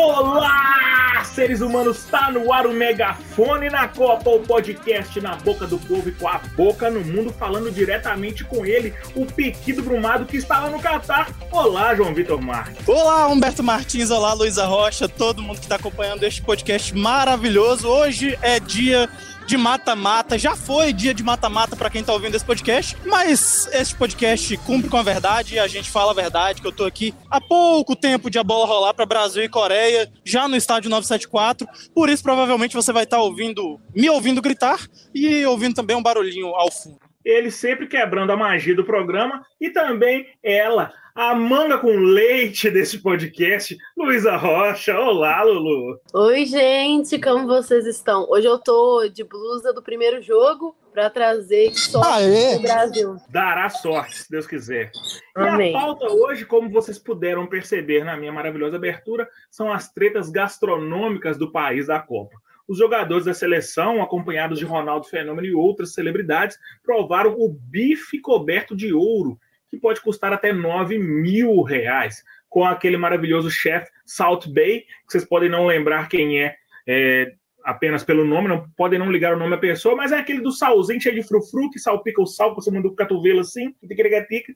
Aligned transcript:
Olá, 0.00 1.24
seres 1.24 1.60
humanos, 1.60 2.04
tá 2.04 2.30
no 2.30 2.52
ar 2.52 2.68
o 2.68 2.72
megafone 2.72 3.68
na 3.68 3.88
Copa, 3.88 4.30
o 4.30 4.38
podcast 4.38 5.20
na 5.20 5.34
boca 5.34 5.66
do 5.66 5.76
povo 5.76 6.08
e 6.08 6.12
com 6.12 6.28
a 6.28 6.38
boca 6.56 6.88
no 6.88 7.00
mundo, 7.00 7.34
falando 7.36 7.68
diretamente 7.68 8.44
com 8.44 8.64
ele, 8.64 8.94
o 9.16 9.26
Piquido 9.26 9.82
Brumado 9.82 10.24
que 10.24 10.36
está 10.36 10.60
lá 10.60 10.70
no 10.70 10.78
Catar. 10.78 11.32
Olá, 11.50 11.96
João 11.96 12.14
Vitor 12.14 12.40
Marques. 12.40 12.86
Olá, 12.86 13.26
Humberto 13.26 13.64
Martins, 13.64 14.12
olá, 14.12 14.34
Luísa 14.34 14.66
Rocha, 14.66 15.08
todo 15.08 15.42
mundo 15.42 15.56
que 15.56 15.64
está 15.64 15.74
acompanhando 15.74 16.22
este 16.22 16.42
podcast 16.42 16.96
maravilhoso. 16.96 17.88
Hoje 17.88 18.38
é 18.40 18.60
dia 18.60 19.10
de 19.48 19.56
mata-mata. 19.56 20.38
Já 20.38 20.54
foi 20.54 20.92
dia 20.92 21.14
de 21.14 21.22
mata-mata 21.22 21.74
para 21.74 21.88
quem 21.88 22.04
tá 22.04 22.12
ouvindo 22.12 22.34
esse 22.34 22.44
podcast, 22.44 22.94
mas 23.06 23.66
esse 23.72 23.94
podcast 23.94 24.54
cumpre 24.58 24.90
com 24.90 24.98
a 24.98 25.02
verdade, 25.02 25.58
a 25.58 25.66
gente 25.66 25.90
fala 25.90 26.12
a 26.12 26.14
verdade, 26.14 26.60
que 26.60 26.68
eu 26.68 26.72
tô 26.72 26.84
aqui 26.84 27.14
há 27.30 27.40
pouco 27.40 27.96
tempo 27.96 28.28
de 28.28 28.38
a 28.38 28.44
bola 28.44 28.66
rolar 28.66 28.92
para 28.92 29.06
Brasil 29.06 29.42
e 29.42 29.48
Coreia, 29.48 30.12
já 30.22 30.46
no 30.46 30.54
estádio 30.54 30.90
974. 30.90 31.66
Por 31.94 32.10
isso, 32.10 32.22
provavelmente 32.22 32.74
você 32.74 32.92
vai 32.92 33.04
estar 33.04 33.16
tá 33.16 33.22
ouvindo, 33.22 33.80
me 33.96 34.10
ouvindo 34.10 34.42
gritar 34.42 34.86
e 35.14 35.46
ouvindo 35.46 35.74
também 35.74 35.96
um 35.96 36.02
barulhinho 36.02 36.48
ao 36.48 36.70
fundo. 36.70 36.98
Ele 37.24 37.50
sempre 37.50 37.86
quebrando 37.86 38.30
a 38.30 38.36
magia 38.36 38.74
do 38.74 38.84
programa 38.84 39.42
e 39.58 39.70
também 39.70 40.26
ela, 40.42 40.92
a 41.18 41.34
manga 41.34 41.78
com 41.78 41.96
leite 41.96 42.70
desse 42.70 42.96
podcast, 42.98 43.76
Luísa 43.96 44.36
Rocha. 44.36 44.96
Olá, 44.96 45.42
Lulu. 45.42 46.00
Oi, 46.14 46.46
gente, 46.46 47.20
como 47.20 47.44
vocês 47.44 47.86
estão? 47.86 48.24
Hoje 48.30 48.46
eu 48.46 48.56
tô 48.56 49.08
de 49.08 49.24
blusa 49.24 49.72
do 49.72 49.82
primeiro 49.82 50.22
jogo 50.22 50.76
para 50.92 51.10
trazer 51.10 51.74
sorte 51.74 52.22
pro 52.52 52.62
Brasil. 52.62 53.16
Dará 53.28 53.68
sorte, 53.68 54.14
se 54.14 54.30
Deus 54.30 54.46
quiser. 54.46 54.92
Amém. 55.34 55.72
E 55.72 55.74
a 55.74 55.80
pauta 55.80 56.06
hoje, 56.06 56.44
como 56.44 56.70
vocês 56.70 57.00
puderam 57.00 57.48
perceber 57.48 58.04
na 58.04 58.16
minha 58.16 58.30
maravilhosa 58.30 58.76
abertura, 58.76 59.28
são 59.50 59.72
as 59.72 59.92
tretas 59.92 60.30
gastronômicas 60.30 61.36
do 61.36 61.50
país 61.50 61.88
da 61.88 61.98
Copa. 61.98 62.36
Os 62.68 62.78
jogadores 62.78 63.24
da 63.24 63.34
seleção, 63.34 64.00
acompanhados 64.00 64.56
de 64.56 64.64
Ronaldo 64.64 65.08
Fenômeno 65.08 65.48
e 65.48 65.54
outras 65.54 65.94
celebridades, 65.94 66.56
provaram 66.84 67.34
o 67.36 67.48
bife 67.48 68.20
coberto 68.20 68.76
de 68.76 68.92
ouro 68.92 69.36
que 69.70 69.76
pode 69.76 70.00
custar 70.00 70.32
até 70.32 70.52
9 70.52 70.98
mil 70.98 71.62
reais, 71.62 72.24
com 72.48 72.64
aquele 72.64 72.96
maravilhoso 72.96 73.50
chefe 73.50 73.90
Salt 74.04 74.46
Bay, 74.48 74.80
que 74.80 75.12
vocês 75.12 75.24
podem 75.24 75.48
não 75.48 75.66
lembrar 75.66 76.08
quem 76.08 76.42
é, 76.42 76.56
é, 76.86 77.32
apenas 77.62 78.02
pelo 78.02 78.24
nome, 78.24 78.48
não 78.48 78.68
podem 78.76 78.98
não 78.98 79.12
ligar 79.12 79.34
o 79.34 79.38
nome 79.38 79.54
à 79.54 79.58
pessoa, 79.58 79.94
mas 79.94 80.12
é 80.12 80.18
aquele 80.18 80.40
do 80.40 80.50
salzinho 80.50 81.00
cheio 81.00 81.14
de 81.14 81.22
frufru, 81.22 81.70
que 81.70 81.78
salpica 81.78 82.22
o 82.22 82.26
sal, 82.26 82.54
você 82.54 82.70
manda 82.70 82.88
o 82.88 82.96
cotovelo 82.96 83.40
assim, 83.40 83.74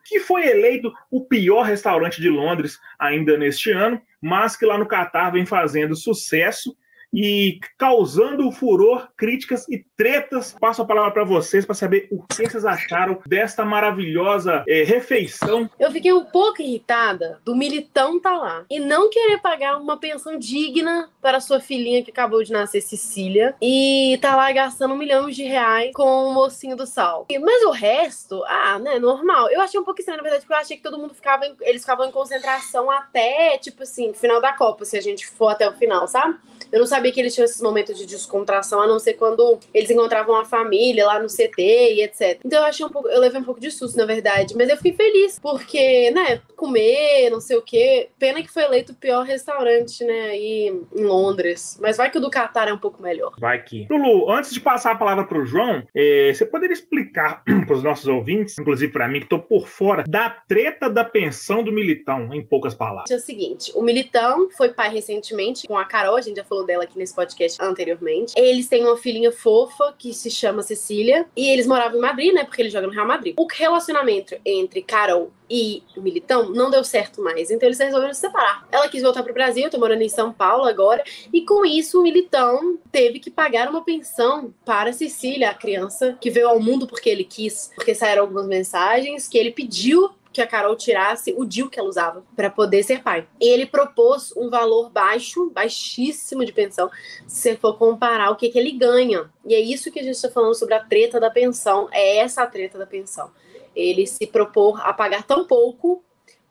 que 0.04 0.20
foi 0.20 0.46
eleito 0.46 0.90
o 1.10 1.24
pior 1.26 1.62
restaurante 1.62 2.20
de 2.20 2.30
Londres 2.30 2.78
ainda 2.98 3.36
neste 3.36 3.70
ano, 3.70 4.00
mas 4.20 4.56
que 4.56 4.64
lá 4.64 4.78
no 4.78 4.86
Catar 4.86 5.30
vem 5.30 5.44
fazendo 5.44 5.94
sucesso 5.94 6.74
e 7.12 7.58
causando 7.78 8.50
furor, 8.50 9.08
críticas 9.16 9.68
e 9.68 9.84
tretas. 9.96 10.56
Passo 10.58 10.82
a 10.82 10.84
palavra 10.84 11.10
para 11.10 11.24
vocês 11.24 11.64
para 11.64 11.74
saber 11.74 12.08
o 12.10 12.22
que 12.22 12.34
vocês 12.34 12.64
acharam 12.64 13.18
desta 13.26 13.64
maravilhosa 13.64 14.64
é, 14.66 14.82
refeição. 14.82 15.68
Eu 15.78 15.90
fiquei 15.90 16.12
um 16.12 16.24
pouco 16.24 16.62
irritada 16.62 17.40
do 17.44 17.54
militão 17.54 18.20
tá 18.20 18.36
lá 18.36 18.64
e 18.70 18.78
não 18.78 19.10
querer 19.10 19.38
pagar 19.38 19.76
uma 19.76 19.96
pensão 19.96 20.38
digna 20.38 21.10
para 21.20 21.40
sua 21.40 21.60
filhinha 21.60 22.02
que 22.02 22.10
acabou 22.10 22.42
de 22.42 22.52
nascer, 22.52 22.80
Cecília, 22.80 23.54
e 23.60 24.18
tá 24.20 24.36
lá 24.36 24.50
gastando 24.52 24.96
milhões 24.96 25.36
de 25.36 25.44
reais 25.44 25.92
com 25.94 26.28
o 26.28 26.34
mocinho 26.34 26.76
do 26.76 26.86
sal. 26.86 27.26
Mas 27.40 27.62
o 27.64 27.70
resto, 27.70 28.42
ah, 28.44 28.78
né, 28.78 28.98
normal. 28.98 29.50
Eu 29.50 29.60
achei 29.60 29.78
um 29.78 29.84
pouco 29.84 30.00
estranho, 30.00 30.18
na 30.18 30.22
verdade, 30.22 30.44
porque 30.44 30.54
eu 30.54 30.58
achei 30.58 30.76
que 30.76 30.82
todo 30.82 30.98
mundo 30.98 31.14
ficava, 31.14 31.44
em, 31.46 31.54
eles 31.62 31.82
ficavam 31.82 32.06
em 32.06 32.12
concentração 32.12 32.90
até, 32.90 33.58
tipo 33.58 33.82
assim, 33.82 34.12
final 34.14 34.40
da 34.40 34.52
Copa, 34.52 34.84
se 34.84 34.96
a 34.96 35.00
gente 35.00 35.26
for 35.26 35.48
até 35.48 35.68
o 35.68 35.72
final, 35.72 36.06
sabe? 36.06 36.36
Eu 36.70 36.80
não 36.80 36.86
sabia 36.86 37.01
que 37.10 37.20
eles 37.20 37.34
tinham 37.34 37.44
esses 37.44 37.60
momentos 37.60 37.98
de 37.98 38.06
descontração, 38.06 38.80
a 38.80 38.86
não 38.86 38.98
ser 38.98 39.14
quando 39.14 39.58
eles 39.72 39.90
encontravam 39.90 40.36
a 40.36 40.44
família 40.44 41.06
lá 41.06 41.18
no 41.18 41.28
CT 41.28 41.58
e 41.58 42.02
etc. 42.02 42.40
Então 42.44 42.60
eu 42.60 42.66
achei 42.66 42.84
um 42.84 42.90
pouco, 42.90 43.08
eu 43.08 43.20
levei 43.20 43.40
um 43.40 43.44
pouco 43.44 43.60
de 43.60 43.70
susto, 43.70 43.96
na 43.96 44.04
verdade, 44.04 44.54
mas 44.56 44.68
eu 44.68 44.76
fiquei 44.76 44.92
feliz, 44.92 45.38
porque, 45.38 46.10
né, 46.10 46.40
comer, 46.56 47.30
não 47.30 47.40
sei 47.40 47.56
o 47.56 47.62
quê. 47.62 48.08
Pena 48.18 48.42
que 48.42 48.52
foi 48.52 48.62
eleito 48.64 48.92
o 48.92 48.96
pior 48.96 49.24
restaurante, 49.24 50.04
né, 50.04 50.30
aí 50.30 50.72
em 50.94 51.04
Londres. 51.04 51.78
Mas 51.80 51.96
vai 51.96 52.10
que 52.10 52.18
o 52.18 52.20
do 52.20 52.30
Qatar 52.30 52.68
é 52.68 52.72
um 52.72 52.78
pouco 52.78 53.02
melhor. 53.02 53.32
Vai 53.38 53.62
que. 53.62 53.86
Lulu, 53.90 54.30
antes 54.30 54.52
de 54.52 54.60
passar 54.60 54.92
a 54.92 54.96
palavra 54.96 55.24
pro 55.24 55.44
João, 55.44 55.82
é, 55.94 56.32
você 56.32 56.44
poderia 56.44 56.74
explicar 56.74 57.42
para 57.66 57.74
os 57.74 57.82
nossos 57.82 58.06
ouvintes, 58.06 58.58
inclusive 58.58 58.92
para 58.92 59.08
mim, 59.08 59.20
que 59.20 59.28
tô 59.28 59.38
por 59.38 59.66
fora, 59.66 60.04
da 60.06 60.30
treta 60.30 60.88
da 60.88 61.04
pensão 61.04 61.62
do 61.62 61.72
Militão, 61.72 62.32
em 62.32 62.44
poucas 62.44 62.74
palavras. 62.74 63.10
É 63.10 63.16
o 63.16 63.20
seguinte, 63.20 63.72
o 63.74 63.82
Militão 63.82 64.48
foi 64.50 64.70
pai 64.70 64.90
recentemente 64.90 65.66
com 65.66 65.76
a 65.76 65.84
Carol, 65.84 66.16
a 66.16 66.20
gente 66.20 66.36
já 66.36 66.44
falou 66.44 66.64
dela 66.64 66.84
aqui 66.84 66.91
nesse 66.98 67.14
podcast 67.14 67.62
anteriormente. 67.62 68.34
Eles 68.36 68.68
têm 68.68 68.84
uma 68.84 68.96
filhinha 68.96 69.32
fofa 69.32 69.94
que 69.98 70.12
se 70.12 70.30
chama 70.30 70.62
Cecília. 70.62 71.26
E 71.36 71.48
eles 71.48 71.66
moravam 71.66 71.98
em 71.98 72.02
Madrid, 72.02 72.32
né? 72.32 72.44
Porque 72.44 72.62
ele 72.62 72.70
joga 72.70 72.86
no 72.86 72.92
Real 72.92 73.06
Madrid. 73.06 73.34
O 73.38 73.46
relacionamento 73.46 74.36
entre 74.44 74.82
Carol 74.82 75.32
e 75.50 75.82
o 75.96 76.00
Militão 76.00 76.50
não 76.50 76.70
deu 76.70 76.82
certo 76.82 77.22
mais. 77.22 77.50
Então 77.50 77.68
eles 77.68 77.78
resolveram 77.78 78.14
se 78.14 78.20
separar. 78.20 78.66
Ela 78.72 78.88
quis 78.88 79.02
voltar 79.02 79.22
pro 79.22 79.34
Brasil, 79.34 79.68
tô 79.68 79.78
morando 79.78 80.02
em 80.02 80.08
São 80.08 80.32
Paulo 80.32 80.64
agora. 80.64 81.04
E 81.32 81.42
com 81.42 81.66
isso 81.66 82.00
o 82.00 82.02
Militão 82.02 82.78
teve 82.90 83.20
que 83.20 83.30
pagar 83.30 83.68
uma 83.68 83.84
pensão 83.84 84.54
para 84.64 84.92
Cecília, 84.92 85.50
a 85.50 85.54
criança 85.54 86.16
que 86.20 86.30
veio 86.30 86.48
ao 86.48 86.58
mundo 86.58 86.86
porque 86.86 87.10
ele 87.10 87.24
quis. 87.24 87.70
Porque 87.74 87.94
saíram 87.94 88.22
algumas 88.22 88.46
mensagens 88.46 89.28
que 89.28 89.36
ele 89.36 89.50
pediu 89.50 90.10
que 90.32 90.40
a 90.40 90.46
Carol 90.46 90.74
tirasse 90.74 91.34
o 91.36 91.44
DIU 91.44 91.68
que 91.68 91.78
ela 91.78 91.88
usava 91.88 92.24
para 92.34 92.50
poder 92.50 92.82
ser 92.82 93.02
pai. 93.02 93.26
Ele 93.40 93.66
propôs 93.66 94.32
um 94.36 94.48
valor 94.48 94.90
baixo, 94.90 95.50
baixíssimo 95.50 96.44
de 96.44 96.52
pensão, 96.52 96.90
se 97.26 97.50
você 97.50 97.56
for 97.56 97.76
comparar 97.76 98.30
o 98.30 98.36
que, 98.36 98.48
que 98.48 98.58
ele 98.58 98.72
ganha. 98.72 99.30
E 99.44 99.54
é 99.54 99.60
isso 99.60 99.90
que 99.92 100.00
a 100.00 100.02
gente 100.02 100.14
está 100.14 100.30
falando 100.30 100.54
sobre 100.54 100.74
a 100.74 100.80
treta 100.80 101.20
da 101.20 101.30
pensão. 101.30 101.88
É 101.92 102.16
essa 102.16 102.42
a 102.42 102.46
treta 102.46 102.78
da 102.78 102.86
pensão. 102.86 103.30
Ele 103.74 104.06
se 104.06 104.26
propor 104.26 104.80
a 104.82 104.92
pagar 104.92 105.22
tão 105.24 105.46
pouco 105.46 106.02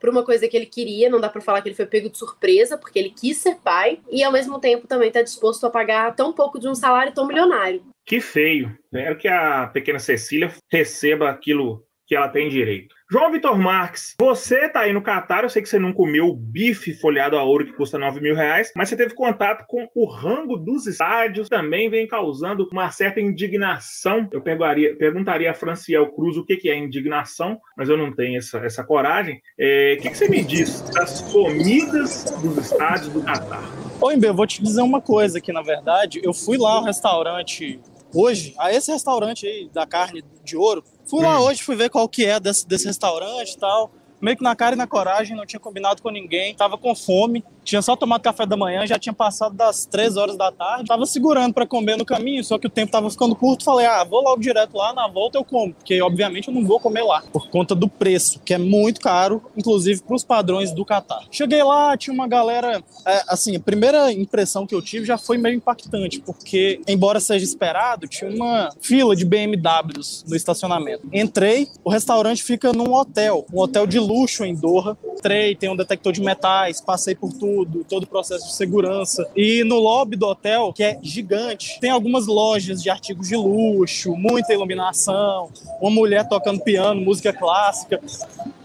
por 0.02 0.08
uma 0.08 0.24
coisa 0.24 0.48
que 0.48 0.56
ele 0.56 0.66
queria, 0.66 1.08
não 1.08 1.20
dá 1.20 1.28
para 1.28 1.40
falar 1.40 1.62
que 1.62 1.68
ele 1.68 1.76
foi 1.76 1.86
pego 1.86 2.10
de 2.10 2.18
surpresa, 2.18 2.76
porque 2.76 2.98
ele 2.98 3.10
quis 3.10 3.36
ser 3.36 3.54
pai, 3.62 4.00
e 4.10 4.24
ao 4.24 4.32
mesmo 4.32 4.58
tempo 4.58 4.88
também 4.88 5.06
está 5.06 5.22
disposto 5.22 5.64
a 5.64 5.70
pagar 5.70 6.16
tão 6.16 6.32
pouco 6.32 6.58
de 6.58 6.66
um 6.66 6.74
salário 6.74 7.14
tão 7.14 7.24
milionário. 7.24 7.84
Que 8.04 8.20
feio. 8.20 8.76
Espero 8.86 9.16
que 9.16 9.28
a 9.28 9.68
pequena 9.68 10.00
Cecília 10.00 10.52
receba 10.68 11.30
aquilo 11.30 11.84
que 12.12 12.16
ela 12.16 12.28
tem 12.28 12.46
direito. 12.50 12.94
João 13.10 13.32
Vitor 13.32 13.58
Marques, 13.58 14.14
você 14.20 14.68
tá 14.68 14.80
aí 14.80 14.92
no 14.92 15.00
Catar, 15.00 15.44
eu 15.44 15.48
sei 15.48 15.62
que 15.62 15.68
você 15.68 15.78
não 15.78 15.94
comeu 15.94 16.26
o 16.26 16.36
bife 16.36 16.92
folhado 16.92 17.38
a 17.38 17.42
ouro 17.42 17.64
que 17.64 17.72
custa 17.72 17.98
9 17.98 18.20
mil 18.20 18.34
reais, 18.34 18.70
mas 18.76 18.90
você 18.90 18.96
teve 18.98 19.14
contato 19.14 19.64
com 19.66 19.88
o 19.94 20.04
rango 20.04 20.58
dos 20.58 20.86
estádios, 20.86 21.48
também 21.48 21.88
vem 21.88 22.06
causando 22.06 22.68
uma 22.70 22.90
certa 22.90 23.18
indignação. 23.18 24.28
Eu 24.30 24.42
perguntaria, 24.42 24.94
perguntaria 24.94 25.50
a 25.50 25.54
Franciel 25.54 26.12
Cruz 26.12 26.36
o 26.36 26.44
que, 26.44 26.58
que 26.58 26.68
é 26.68 26.76
indignação, 26.76 27.58
mas 27.78 27.88
eu 27.88 27.96
não 27.96 28.14
tenho 28.14 28.36
essa, 28.36 28.58
essa 28.58 28.84
coragem. 28.84 29.40
É, 29.58 29.96
o 29.98 30.02
que, 30.02 30.10
que 30.10 30.18
você 30.18 30.28
me 30.28 30.44
diz 30.44 30.82
das 30.90 31.22
comidas 31.32 32.24
dos 32.42 32.58
estádios 32.58 33.08
do 33.08 33.22
Catar? 33.22 33.64
Oi, 34.02 34.18
Bê, 34.18 34.28
eu 34.28 34.34
vou 34.34 34.46
te 34.46 34.62
dizer 34.62 34.82
uma 34.82 35.00
coisa 35.00 35.40
que, 35.40 35.50
na 35.50 35.62
verdade, 35.62 36.20
eu 36.22 36.34
fui 36.34 36.58
lá 36.58 36.72
ao 36.72 36.84
restaurante 36.84 37.80
hoje, 38.14 38.54
a 38.58 38.72
esse 38.72 38.90
restaurante 38.90 39.46
aí 39.46 39.68
da 39.72 39.86
carne 39.86 40.24
de 40.44 40.56
ouro. 40.56 40.84
Fui 41.06 41.22
lá 41.22 41.40
hum. 41.40 41.44
hoje, 41.44 41.62
fui 41.62 41.76
ver 41.76 41.90
qual 41.90 42.08
que 42.08 42.24
é 42.24 42.38
desse, 42.38 42.66
desse 42.66 42.86
restaurante 42.86 43.52
e 43.52 43.58
tal. 43.58 43.90
Meio 44.20 44.36
que 44.36 44.42
na 44.42 44.54
cara 44.54 44.76
e 44.76 44.78
na 44.78 44.86
coragem, 44.86 45.36
não 45.36 45.44
tinha 45.44 45.58
combinado 45.58 46.00
com 46.00 46.10
ninguém, 46.10 46.54
tava 46.54 46.78
com 46.78 46.94
fome. 46.94 47.44
Tinha 47.64 47.80
só 47.82 47.96
tomado 47.96 48.22
café 48.22 48.44
da 48.44 48.56
manhã, 48.56 48.86
já 48.86 48.98
tinha 48.98 49.12
passado 49.12 49.54
das 49.54 49.86
3 49.86 50.16
horas 50.16 50.36
da 50.36 50.50
tarde. 50.50 50.86
Tava 50.86 51.06
segurando 51.06 51.54
para 51.54 51.66
comer 51.66 51.96
no 51.96 52.04
caminho, 52.04 52.42
só 52.44 52.58
que 52.58 52.66
o 52.66 52.70
tempo 52.70 52.92
tava 52.92 53.10
ficando 53.10 53.34
curto. 53.34 53.64
Falei, 53.64 53.86
ah, 53.86 54.04
vou 54.04 54.22
logo 54.22 54.40
direto 54.40 54.76
lá, 54.76 54.92
na 54.92 55.08
volta 55.08 55.38
eu 55.38 55.44
como. 55.44 55.74
Porque, 55.74 56.00
obviamente, 56.02 56.48
eu 56.48 56.54
não 56.54 56.64
vou 56.64 56.80
comer 56.80 57.02
lá, 57.02 57.22
por 57.32 57.48
conta 57.48 57.74
do 57.74 57.88
preço, 57.88 58.40
que 58.40 58.54
é 58.54 58.58
muito 58.58 59.00
caro, 59.00 59.42
inclusive 59.56 60.02
para 60.02 60.16
os 60.16 60.24
padrões 60.24 60.72
do 60.72 60.84
Catar. 60.84 61.24
Cheguei 61.30 61.62
lá, 61.62 61.96
tinha 61.96 62.12
uma 62.12 62.26
galera. 62.26 62.82
É, 63.06 63.22
assim, 63.28 63.56
a 63.56 63.60
primeira 63.60 64.12
impressão 64.12 64.66
que 64.66 64.74
eu 64.74 64.82
tive 64.82 65.06
já 65.06 65.16
foi 65.16 65.38
meio 65.38 65.56
impactante, 65.56 66.20
porque, 66.20 66.80
embora 66.88 67.20
seja 67.20 67.44
esperado, 67.44 68.06
tinha 68.08 68.30
uma 68.30 68.70
fila 68.80 69.14
de 69.14 69.24
BMWs 69.24 70.24
no 70.28 70.36
estacionamento. 70.36 71.08
Entrei, 71.12 71.68
o 71.84 71.90
restaurante 71.90 72.42
fica 72.42 72.72
num 72.72 72.92
hotel, 72.92 73.46
um 73.52 73.60
hotel 73.60 73.86
de 73.86 73.98
luxo 73.98 74.44
em 74.44 74.54
Doha. 74.54 74.96
Entrei, 75.14 75.54
tem 75.54 75.70
um 75.70 75.76
detector 75.76 76.12
de 76.12 76.20
metais, 76.20 76.80
passei 76.80 77.14
por 77.14 77.32
tudo 77.32 77.84
todo 77.88 78.04
o 78.04 78.06
processo 78.06 78.46
de 78.46 78.54
segurança. 78.54 79.28
E 79.36 79.62
no 79.64 79.76
lobby 79.76 80.16
do 80.16 80.26
hotel, 80.26 80.72
que 80.72 80.82
é 80.82 80.98
gigante, 81.02 81.78
tem 81.80 81.90
algumas 81.90 82.26
lojas 82.26 82.82
de 82.82 82.90
artigos 82.90 83.28
de 83.28 83.36
luxo, 83.36 84.16
muita 84.16 84.52
iluminação, 84.52 85.50
uma 85.80 85.90
mulher 85.90 86.28
tocando 86.28 86.60
piano, 86.60 87.00
música 87.00 87.32
clássica. 87.32 88.00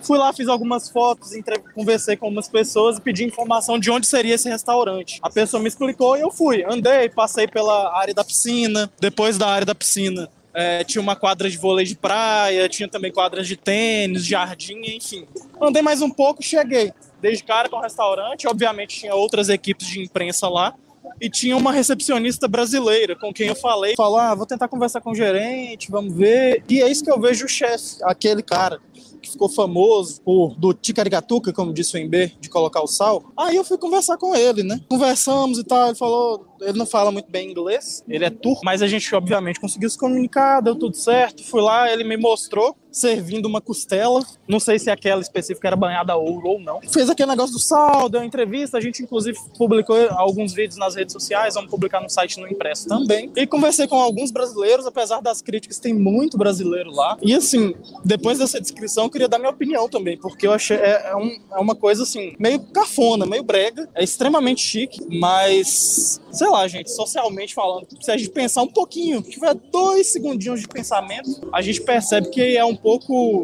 Fui 0.01 0.17
lá, 0.17 0.31
fiz 0.31 0.47
algumas 0.47 0.89
fotos, 0.89 1.33
entre... 1.33 1.59
conversei 1.75 2.15
com 2.15 2.27
algumas 2.27 2.47
pessoas 2.47 2.97
e 2.97 3.01
pedi 3.01 3.25
informação 3.25 3.77
de 3.77 3.91
onde 3.91 4.07
seria 4.07 4.35
esse 4.35 4.47
restaurante. 4.47 5.19
A 5.21 5.29
pessoa 5.29 5.61
me 5.61 5.67
explicou 5.67 6.15
e 6.15 6.21
eu 6.21 6.31
fui. 6.31 6.63
Andei, 6.63 7.09
passei 7.09 7.47
pela 7.47 7.93
área 7.97 8.13
da 8.13 8.23
piscina. 8.23 8.89
Depois 8.99 9.37
da 9.37 9.47
área 9.49 9.65
da 9.65 9.75
piscina, 9.75 10.29
é, 10.57 10.83
tinha 10.83 10.99
uma 10.99 11.15
quadra 11.15 11.47
de 11.47 11.55
vôlei 11.55 11.85
de 11.85 11.95
praia, 11.95 12.67
tinha 12.67 12.89
também 12.89 13.11
quadras 13.11 13.47
de 13.47 13.55
tênis, 13.55 14.25
jardim, 14.25 14.81
enfim. 14.87 15.27
Andei 15.61 15.83
mais 15.83 16.01
um 16.01 16.09
pouco, 16.09 16.41
cheguei. 16.41 16.91
desde 17.21 17.43
cara 17.43 17.69
com 17.69 17.75
o 17.77 17.81
restaurante, 17.81 18.47
obviamente 18.47 19.01
tinha 19.01 19.13
outras 19.13 19.49
equipes 19.49 19.85
de 19.85 20.01
imprensa 20.01 20.49
lá, 20.49 20.73
e 21.19 21.29
tinha 21.29 21.55
uma 21.57 21.71
recepcionista 21.71 22.47
brasileira 22.47 23.15
com 23.15 23.33
quem 23.33 23.47
eu 23.47 23.55
falei. 23.55 23.95
Falou, 23.95 24.17
ah, 24.17 24.35
vou 24.35 24.45
tentar 24.45 24.67
conversar 24.67 25.01
com 25.01 25.11
o 25.11 25.15
gerente, 25.15 25.89
vamos 25.91 26.13
ver. 26.15 26.63
E 26.69 26.81
é 26.81 26.89
isso 26.89 27.03
que 27.03 27.11
eu 27.11 27.19
vejo 27.19 27.45
o 27.45 27.49
chefe, 27.49 27.97
aquele 28.03 28.41
cara 28.41 28.79
que 29.21 29.31
ficou 29.31 29.49
famoso 29.49 30.21
por 30.21 30.55
do 30.55 30.73
Ticarigatuca, 30.73 31.51
como 31.51 31.73
disse 31.73 31.95
o 31.95 31.99
Ember, 31.99 32.33
de 32.39 32.49
colocar 32.49 32.81
o 32.81 32.87
sal. 32.87 33.23
Aí 33.35 33.55
eu 33.55 33.63
fui 33.63 33.77
conversar 33.77 34.17
com 34.17 34.35
ele, 34.35 34.63
né? 34.63 34.79
Conversamos 34.89 35.59
e 35.59 35.63
tal, 35.63 35.87
ele 35.87 35.95
falou, 35.95 36.47
ele 36.61 36.77
não 36.77 36.85
fala 36.85 37.11
muito 37.11 37.29
bem 37.29 37.51
inglês, 37.51 38.03
ele 38.07 38.25
é 38.25 38.29
turco, 38.29 38.61
mas 38.63 38.81
a 38.81 38.87
gente 38.87 39.13
obviamente 39.13 39.59
conseguiu 39.59 39.89
se 39.89 39.97
comunicar, 39.97 40.61
deu 40.61 40.75
tudo 40.75 40.95
certo. 40.95 41.43
Fui 41.43 41.61
lá, 41.61 41.91
ele 41.91 42.03
me 42.03 42.17
mostrou 42.17 42.75
servindo 42.97 43.45
uma 43.45 43.61
costela, 43.61 44.23
não 44.47 44.59
sei 44.59 44.79
se 44.79 44.89
aquela 44.89 45.21
específica 45.21 45.67
era 45.67 45.75
banhada 45.75 46.13
a 46.13 46.15
ouro 46.15 46.47
ou 46.47 46.59
não. 46.59 46.81
Fez 46.81 47.09
aquele 47.09 47.29
negócio 47.29 47.53
do 47.53 47.59
sal, 47.59 48.09
deu 48.09 48.21
uma 48.21 48.25
entrevista, 48.25 48.77
a 48.77 48.81
gente 48.81 49.03
inclusive 49.03 49.37
publicou 49.57 49.97
alguns 50.11 50.53
vídeos 50.53 50.77
nas 50.77 50.95
redes 50.95 51.13
sociais, 51.13 51.53
vamos 51.53 51.69
publicar 51.69 52.01
no 52.01 52.09
site 52.09 52.39
no 52.39 52.47
impresso 52.47 52.87
também. 52.87 53.31
E 53.35 53.45
conversei 53.45 53.87
com 53.87 53.99
alguns 53.99 54.31
brasileiros, 54.31 54.85
apesar 54.85 55.21
das 55.21 55.41
críticas, 55.41 55.79
tem 55.79 55.93
muito 55.93 56.37
brasileiro 56.37 56.91
lá. 56.91 57.17
E 57.21 57.33
assim, 57.33 57.75
depois 58.03 58.39
dessa 58.39 58.59
descrição, 58.59 59.05
eu 59.05 59.09
queria 59.09 59.27
dar 59.27 59.37
minha 59.37 59.51
opinião 59.51 59.87
também, 59.87 60.17
porque 60.17 60.47
eu 60.47 60.51
achei 60.51 60.77
é, 60.77 61.09
é, 61.11 61.15
um, 61.15 61.37
é 61.51 61.59
uma 61.59 61.75
coisa 61.75 62.03
assim, 62.03 62.35
meio 62.39 62.59
cafona, 62.71 63.25
meio 63.25 63.43
brega, 63.43 63.87
é 63.93 64.03
extremamente 64.03 64.61
chique, 64.61 65.05
mas 65.19 66.19
sei 66.31 66.47
lá, 66.49 66.67
gente, 66.67 66.91
socialmente 66.91 67.53
falando, 67.53 67.87
se 67.99 68.11
a 68.11 68.17
gente 68.17 68.29
pensar 68.29 68.61
um 68.61 68.67
pouquinho, 68.67 69.21
tiver 69.21 69.53
dois 69.53 70.07
segundinhos 70.07 70.61
de 70.61 70.67
pensamento, 70.67 71.49
a 71.51 71.61
gente 71.61 71.81
percebe 71.81 72.29
que 72.29 72.55
é 72.55 72.63
um 72.63 72.75
pouco 72.75 72.86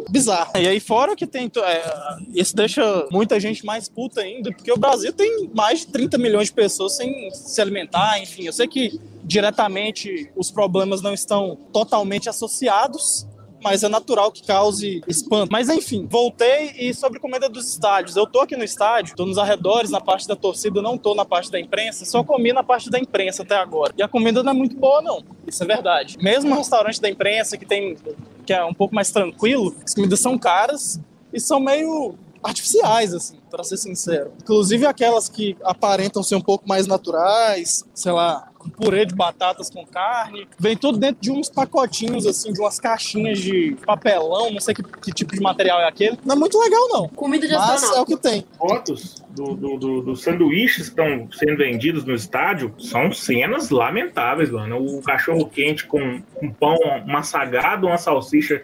bizarro. 0.10 0.52
E 0.56 0.68
aí, 0.68 0.80
fora 0.80 1.16
que 1.16 1.28
tem. 1.28 1.52
É, 1.64 2.18
isso 2.34 2.56
deixa 2.56 3.08
muita 3.12 3.40
gente 3.40 3.66
mais 3.66 3.90
puta 3.90 4.22
ainda, 4.22 4.52
porque 4.52 4.72
o 4.72 4.78
Brasil 4.78 5.12
tem 5.12 5.50
mais 5.54 5.82
de 5.82 5.88
30 5.88 6.18
milhões 6.18 6.48
de 6.48 6.54
pessoas 6.54 6.96
sem 6.96 7.30
se 7.32 7.62
alimentar, 7.62 8.20
enfim. 8.20 8.46
Eu 8.46 8.54
sei 8.54 8.68
que 8.68 9.00
diretamente 9.24 10.32
os 10.36 10.52
problemas 10.52 11.02
não 11.02 11.14
estão 11.14 11.58
totalmente 11.72 12.30
associados, 12.30 13.26
mas 13.64 13.84
é 13.84 13.90
natural 13.90 14.32
que 14.32 14.46
cause 14.46 15.02
espanto. 15.08 15.52
Mas 15.52 15.70
enfim, 15.70 16.06
voltei 16.10 16.74
e 16.78 16.94
sobre 16.94 17.20
comida 17.20 17.48
dos 17.48 17.68
estádios. 17.68 18.16
Eu 18.16 18.28
tô 18.28 18.42
aqui 18.42 18.58
no 18.58 18.64
estádio, 18.64 19.16
tô 19.16 19.26
nos 19.26 19.38
arredores, 19.38 19.90
na 19.90 20.02
parte 20.02 20.28
da 20.28 20.36
torcida, 20.36 20.82
não 20.82 20.98
tô 20.98 21.16
na 21.16 21.24
parte 21.24 21.50
da 21.50 21.60
imprensa, 21.60 22.04
só 22.04 22.24
comi 22.24 22.52
na 22.52 22.62
parte 22.62 22.90
da 22.90 23.00
imprensa 23.00 23.44
até 23.44 23.56
agora. 23.56 23.94
E 23.98 24.04
a 24.04 24.08
comida 24.08 24.44
não 24.44 24.52
é 24.52 24.56
muito 24.56 24.76
boa, 24.76 25.02
não. 25.02 25.24
Isso 25.48 25.64
é 25.64 25.66
verdade. 25.66 26.18
Mesmo 26.20 26.54
o 26.54 26.58
restaurante 26.58 27.00
da 27.00 27.10
imprensa, 27.10 27.58
que 27.58 27.66
tem 27.66 27.96
que 28.46 28.54
é 28.54 28.64
um 28.64 28.74
pouco 28.74 28.94
mais 28.94 29.12
tranquilo, 29.12 29.76
as 29.86 29.94
comidas 29.94 30.20
são 30.20 30.38
caras 30.38 31.00
e 31.32 31.40
são 31.40 31.60
meio 31.60 32.16
artificiais, 32.44 33.14
assim, 33.14 33.38
para 33.50 33.64
ser 33.64 33.78
sincero. 33.78 34.32
Inclusive 34.42 34.86
aquelas 34.86 35.30
que 35.30 35.56
aparentam 35.64 36.22
ser 36.22 36.36
um 36.36 36.42
pouco 36.42 36.68
mais 36.68 36.86
naturais, 36.86 37.86
sei 37.94 38.12
lá, 38.12 38.50
purê 38.70 39.06
de 39.06 39.16
batatas 39.16 39.70
com 39.70 39.86
carne. 39.86 40.48
Vem 40.60 40.76
tudo 40.76 40.98
dentro 40.98 41.22
de 41.22 41.32
uns 41.32 41.50
pacotinhos, 41.50 42.26
assim, 42.26 42.52
de 42.52 42.60
umas 42.60 42.80
caixinhas 42.80 43.40
de 43.40 43.76
papelão, 43.86 44.52
não 44.52 44.60
sei 44.60 44.74
que, 44.74 44.84
que 44.84 45.12
tipo 45.12 45.34
de 45.34 45.42
material 45.42 45.80
é 45.82 45.88
aquele. 45.88 46.18
Não 46.26 46.36
é 46.36 46.40
muito 46.40 46.60
legal, 46.60 46.88
não. 46.90 47.08
Comida 47.10 47.48
de 47.48 47.54
Mas 47.54 47.84
é 47.84 48.00
o 48.00 48.06
que 48.06 48.18
tem. 48.18 48.46
Fotos 48.58 49.24
do, 49.30 49.56
do, 49.56 49.78
do, 49.78 50.02
dos 50.02 50.22
sanduíches 50.22 50.90
que 50.90 51.02
estão 51.02 51.28
sendo 51.32 51.58
vendidos 51.58 52.06
no 52.06 52.14
estádio 52.14 52.74
são 52.78 53.12
cenas 53.12 53.70
lamentáveis, 53.70 54.50
mano. 54.50 54.78
O 54.78 55.02
cachorro 55.02 55.46
quente 55.48 55.86
com 55.86 56.22
um 56.42 56.52
pão 56.52 56.78
massagado, 57.06 57.88
uma 57.88 57.98
salsicha 57.98 58.64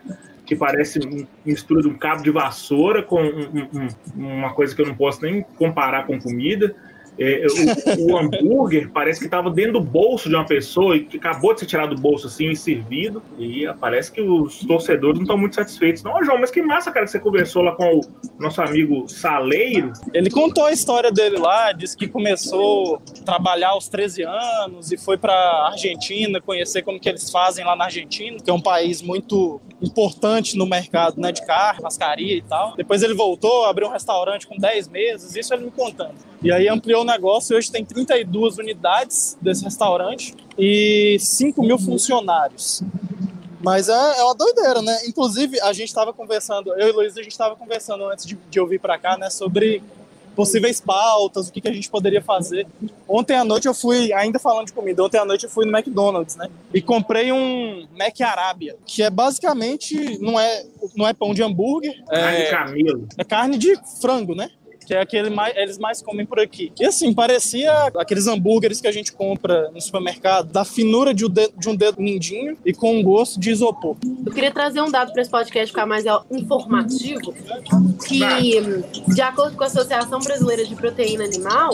que 0.50 0.56
parece 0.56 1.00
mistura 1.46 1.84
de 1.84 1.88
um 1.88 1.94
cabo 1.94 2.24
de 2.24 2.32
vassoura 2.32 3.04
com 3.04 3.22
um, 3.22 3.70
um, 3.72 3.88
uma 4.16 4.52
coisa 4.52 4.76
que 4.76 4.82
eu 4.82 4.88
não 4.88 4.96
posso 4.96 5.22
nem 5.22 5.44
comparar 5.44 6.08
com 6.08 6.20
comida. 6.20 6.76
É, 7.20 7.46
o, 7.98 8.14
o, 8.14 8.18
hambúrguer 8.18 8.90
parece 8.92 9.20
que 9.20 9.26
estava 9.26 9.52
dentro 9.52 9.74
do 9.74 9.82
bolso 9.82 10.30
de 10.30 10.36
uma 10.36 10.46
pessoa 10.46 10.96
e 10.96 11.08
acabou 11.16 11.54
de 11.54 11.60
ser 11.60 11.66
tirado 11.66 11.94
do 11.94 12.02
bolso 12.02 12.28
assim 12.28 12.50
e 12.50 12.56
servido. 12.56 13.22
E 13.38 13.66
parece 13.80 14.12
que 14.12 14.22
os 14.22 14.60
torcedores 14.60 15.18
não 15.18 15.24
estão 15.24 15.38
muito 15.38 15.56
satisfeitos. 15.56 16.02
Não, 16.02 16.24
João, 16.24 16.40
mas 16.40 16.50
que 16.50 16.62
massa, 16.62 16.92
cara, 16.92 17.06
que 17.06 17.12
você 17.12 17.20
conversou 17.20 17.62
lá 17.62 17.74
com 17.76 18.00
o 18.00 18.02
nosso 18.40 18.62
amigo 18.62 19.08
Saleiro. 19.10 19.92
Ele 20.14 20.30
contou 20.30 20.66
a 20.66 20.72
história 20.72 21.12
dele 21.12 21.38
lá, 21.38 21.74
disse 21.74 21.98
que 21.98 22.08
começou 22.08 23.02
a 23.20 23.26
trabalhar 23.26 23.70
aos 23.70 23.90
13 23.90 24.24
anos 24.24 24.92
e 24.92 24.98
foi 24.98 25.18
para 25.18 25.34
Argentina 25.72 26.40
conhecer 26.40 26.84
como 26.84 27.00
que 27.00 27.10
eles 27.10 27.30
fazem 27.30 27.66
lá 27.66 27.76
na 27.76 27.86
Argentina, 27.86 28.38
que 28.44 28.50
é 28.50 28.54
um 28.54 28.62
país 28.62 29.02
muito 29.02 29.60
importante 29.82 30.58
no 30.58 30.66
mercado 30.66 31.20
né, 31.20 31.32
de 31.32 31.46
carne, 31.46 31.82
mascaria 31.82 32.36
e 32.36 32.42
tal. 32.42 32.76
Depois 32.76 33.04
ele 33.04 33.14
voltou, 33.14 33.66
abriu 33.66 33.88
um 33.88 33.92
restaurante 33.92 34.48
com 34.48 34.58
10 34.58 34.88
meses, 34.88 35.36
isso 35.36 35.54
ele 35.54 35.66
me 35.66 35.72
contando. 35.72 36.16
E 36.42 36.52
aí 36.52 36.70
ampliou 36.70 37.02
o 37.02 37.06
negócio, 37.06 37.56
hoje 37.56 37.72
tem 37.72 37.84
32 37.84 38.58
unidades 38.58 39.38
desse 39.42 39.64
restaurante 39.64 40.34
e 40.58 41.18
5 41.20 41.62
mil 41.62 41.78
funcionários. 41.78 42.82
Mas 43.62 43.90
é, 43.90 43.94
é 43.94 44.24
uma 44.24 44.36
doideira, 44.36 44.82
né? 44.82 44.98
Inclusive, 45.06 45.60
a 45.60 45.74
gente 45.74 45.90
estava 45.90 46.14
conversando, 46.14 46.74
eu 46.74 46.88
e 46.88 46.92
Luiz, 46.94 47.18
a 47.18 47.22
gente 47.22 47.34
estava 47.34 47.58
conversando 47.58 48.06
antes 48.06 48.26
de, 48.26 48.38
de 48.50 48.60
ouvir 48.60 48.80
para 48.80 48.98
cá, 48.98 49.18
né, 49.18 49.30
sobre 49.30 49.84
possíveis 50.34 50.80
pautas, 50.80 51.50
o 51.50 51.52
que, 51.52 51.60
que 51.60 51.68
a 51.68 51.74
gente 51.74 51.90
poderia 51.90 52.22
fazer. 52.22 52.66
Ontem 53.06 53.36
à 53.36 53.44
noite 53.44 53.68
eu 53.68 53.74
fui, 53.74 54.14
ainda 54.14 54.40
falando 54.40 54.68
de 54.68 54.72
comida, 54.74 55.04
ontem 55.04 55.18
à 55.18 55.26
noite 55.26 55.44
eu 55.44 55.50
fui 55.50 55.66
no 55.66 55.78
McDonald's, 55.78 56.38
né? 56.38 56.48
E 56.74 56.82
comprei 56.82 57.34
um 57.34 57.86
Mac 57.98 58.22
Arábia, 58.22 58.78
que 58.86 59.04
é 59.04 59.10
basicamente, 59.10 60.18
não 60.20 60.40
é, 60.40 60.64
não 60.96 61.06
é 61.06 61.14
pão 61.14 61.34
de 61.34 61.44
hambúrguer. 61.44 62.02
É, 62.10 62.46
camelo. 62.46 63.10
é 63.18 63.24
carne 63.26 63.58
de 63.58 63.78
frango, 64.00 64.34
né? 64.34 64.50
Que 64.90 64.96
é 64.96 65.02
aquele 65.02 65.30
mais, 65.30 65.56
eles 65.56 65.78
mais 65.78 66.02
comem 66.02 66.26
por 66.26 66.40
aqui. 66.40 66.74
E 66.80 66.84
assim, 66.84 67.14
parecia 67.14 67.72
aqueles 67.96 68.26
hambúrgueres 68.26 68.82
que 68.82 68.88
a 68.88 68.92
gente 68.92 69.12
compra 69.12 69.70
no 69.70 69.80
supermercado, 69.80 70.52
da 70.52 70.66
finura 70.66 71.14
de 71.14 71.28
um 71.28 71.30
dedo, 71.30 71.54
de 71.56 71.70
um 71.70 71.76
dedo 71.76 72.02
mindinho 72.02 72.58
e 72.66 72.74
com 72.74 72.98
um 72.98 73.04
gosto 73.04 73.40
de 73.40 73.52
isopor. 73.52 73.96
Eu 74.26 74.32
queria 74.32 74.52
trazer 74.52 74.82
um 74.82 74.90
dado 74.90 75.14
para 75.14 75.22
esse 75.22 75.30
podcast 75.30 75.68
ficar 75.68 75.86
mais 75.86 76.06
informativo, 76.32 77.36
que 78.08 78.20
de 79.14 79.22
acordo 79.22 79.56
com 79.56 79.64
a 79.64 79.68
Associação 79.68 80.20
Brasileira 80.22 80.66
de 80.66 80.76
Proteína 80.76 81.26
Animal, 81.26 81.70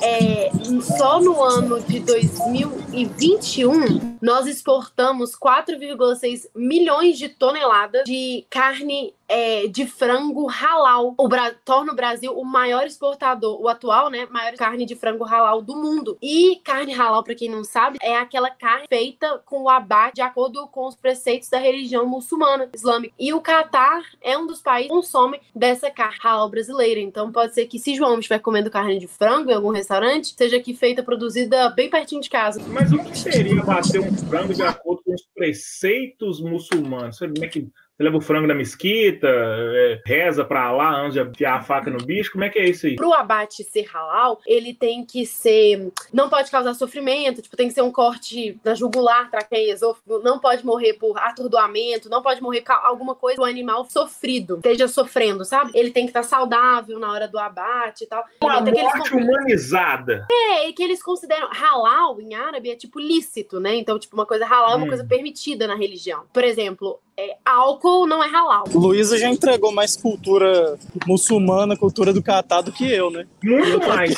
é, 0.00 0.50
só 0.96 1.20
no 1.20 1.42
ano 1.42 1.82
de 1.82 2.00
2021 2.00 4.16
nós 4.22 4.46
exportamos 4.46 5.36
4,6 5.36 6.46
milhões 6.56 7.18
de 7.18 7.28
toneladas 7.28 8.04
de 8.04 8.46
carne 8.48 9.12
é, 9.32 9.66
de 9.66 9.86
frango 9.86 10.46
halal. 10.46 11.14
O 11.16 11.26
Bra 11.26 11.54
torna 11.64 11.92
o 11.92 11.96
Brasil 11.96 12.32
o 12.32 12.44
maior 12.44 12.86
exportador, 12.86 13.58
o 13.60 13.66
atual, 13.66 14.10
né, 14.10 14.26
maior 14.30 14.52
carne 14.54 14.84
de 14.84 14.94
frango 14.94 15.24
halal 15.24 15.62
do 15.62 15.74
mundo. 15.74 16.18
E 16.20 16.60
carne 16.62 16.92
halal, 16.92 17.24
para 17.24 17.34
quem 17.34 17.48
não 17.48 17.64
sabe, 17.64 17.98
é 18.02 18.14
aquela 18.14 18.50
carne 18.50 18.86
feita 18.88 19.42
com 19.46 19.62
o 19.62 19.70
abate 19.70 20.16
de 20.16 20.20
acordo 20.20 20.66
com 20.68 20.86
os 20.86 20.94
preceitos 20.94 21.48
da 21.48 21.58
religião 21.58 22.06
muçulmana 22.06 22.68
islâmica. 22.74 23.14
E 23.18 23.32
o 23.32 23.40
Catar 23.40 24.02
é 24.20 24.36
um 24.36 24.46
dos 24.46 24.60
países 24.60 24.90
que 24.90 24.94
consome 24.94 25.40
dessa 25.54 25.90
carne 25.90 26.18
halal 26.22 26.50
brasileira. 26.50 27.00
Então 27.00 27.32
pode 27.32 27.54
ser 27.54 27.66
que 27.66 27.78
se 27.78 27.94
João 27.94 28.18
estiver 28.18 28.38
comendo 28.38 28.70
carne 28.70 28.98
de 28.98 29.06
frango 29.06 29.50
em 29.50 29.54
algum 29.54 29.70
restaurante, 29.70 30.34
seja 30.36 30.58
aqui 30.58 30.74
feita, 30.74 31.02
produzida 31.02 31.70
bem 31.70 31.88
pertinho 31.88 32.20
de 32.20 32.28
casa. 32.28 32.62
Mas 32.68 32.92
o 32.92 32.98
que 32.98 33.16
seria 33.16 33.62
bater 33.62 34.00
um 34.00 34.14
frango 34.14 34.52
de 34.52 34.62
acordo 34.62 35.02
com 35.02 35.14
os 35.14 35.26
preceitos 35.34 36.38
muçulmanos? 36.40 37.18
Como 37.18 37.32
é 37.42 37.48
que 37.48 37.70
leva 38.02 38.16
o 38.16 38.20
frango 38.20 38.48
da 38.48 38.54
mesquita, 38.54 39.26
é, 39.28 40.00
reza 40.04 40.44
pra 40.44 40.70
lá 40.72 40.90
antes 41.00 41.14
de 41.14 41.20
afiar 41.20 41.58
a 41.58 41.62
faca 41.62 41.90
no 41.90 41.98
bicho? 42.04 42.32
Como 42.32 42.44
é 42.44 42.48
que 42.48 42.58
é 42.58 42.68
isso 42.68 42.86
aí? 42.86 42.96
Pro 42.96 43.12
abate 43.12 43.62
ser 43.64 43.86
halal, 43.92 44.40
ele 44.46 44.74
tem 44.74 45.04
que 45.04 45.24
ser. 45.26 45.90
Não 46.12 46.28
pode 46.28 46.50
causar 46.50 46.74
sofrimento, 46.74 47.40
tipo, 47.42 47.56
tem 47.56 47.68
que 47.68 47.74
ser 47.74 47.82
um 47.82 47.92
corte 47.92 48.58
na 48.64 48.74
jugular, 48.74 49.30
traqueia, 49.30 49.72
esôfago, 49.72 50.18
não 50.22 50.38
pode 50.38 50.64
morrer 50.64 50.94
por 50.94 51.16
atordoamento, 51.18 52.08
não 52.08 52.22
pode 52.22 52.42
morrer 52.42 52.62
por 52.62 52.72
alguma 52.72 53.14
coisa 53.14 53.36
do 53.38 53.44
animal 53.44 53.86
sofrido, 53.88 54.56
esteja 54.56 54.88
sofrendo, 54.88 55.44
sabe? 55.44 55.70
Ele 55.74 55.90
tem 55.90 56.04
que 56.04 56.10
estar 56.10 56.22
saudável 56.22 56.98
na 56.98 57.10
hora 57.12 57.28
do 57.28 57.38
abate 57.38 58.04
e 58.04 58.06
tal. 58.06 58.24
Uma 58.42 58.58
Então, 58.60 58.82
morte 58.82 59.14
humanizada. 59.14 60.26
É, 60.30 60.68
e 60.68 60.72
que 60.72 60.82
eles 60.82 61.02
consideram 61.02 61.48
halal 61.50 62.20
em 62.20 62.34
árabe 62.34 62.70
é 62.70 62.76
tipo 62.76 62.98
lícito, 62.98 63.60
né? 63.60 63.74
Então, 63.76 63.98
tipo, 63.98 64.14
uma 64.16 64.26
coisa 64.26 64.46
halal 64.46 64.72
é 64.72 64.76
uma 64.76 64.84
Hum. 64.84 64.88
coisa 64.88 65.04
permitida 65.04 65.66
na 65.66 65.74
religião. 65.74 66.24
Por 66.32 66.44
exemplo, 66.44 66.98
é, 67.16 67.36
álcool 67.44 68.06
não 68.06 68.24
é 68.24 68.28
halal. 68.28 68.64
Luísa 68.72 69.18
já 69.18 69.28
entregou 69.28 69.70
mais 69.70 69.96
cultura 69.96 70.78
muçulmana, 71.06 71.76
cultura 71.76 72.12
do 72.12 72.22
Catar 72.22 72.62
do 72.62 72.72
que 72.72 72.90
eu, 72.90 73.10
né? 73.10 73.26
Muito 73.42 73.86
mais. 73.86 74.14